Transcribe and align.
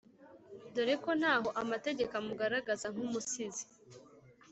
dore 0.73 0.95
ko 1.03 1.11
ntaho 1.19 1.49
amateka 1.61 2.13
amugaragaza 2.21 2.87
nk’umusizi 2.93 3.65